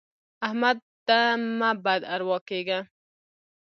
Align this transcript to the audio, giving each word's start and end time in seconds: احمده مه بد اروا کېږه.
احمده 0.45 1.19
مه 1.59 1.69
بد 1.83 2.01
اروا 2.13 2.37
کېږه. 2.49 2.79